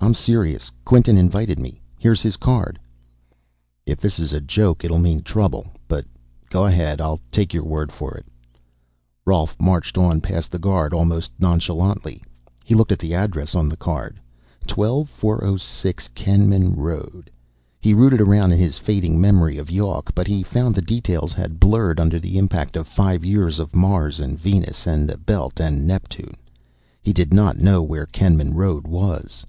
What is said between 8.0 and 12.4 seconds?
it." Rolf marched on past the guard, almost nonchalantly.